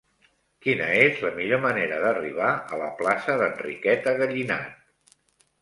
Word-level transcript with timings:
Quina 0.67 0.85
és 1.01 1.19
la 1.25 1.31
millor 1.35 1.61
manera 1.65 1.99
d'arribar 2.05 2.49
a 2.55 2.79
la 2.83 2.87
plaça 3.03 3.37
d'Enriqueta 3.43 4.15
Gallinat? 4.23 5.17